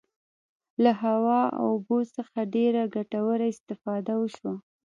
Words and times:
له 0.83 0.91
هوا 1.03 1.41
او 1.59 1.65
اوبو 1.73 1.97
څخه 2.15 2.37
ډیره 2.55 2.83
ګټوره 2.95 3.45
استفاده 3.53 4.13
وشوه. 4.17 4.53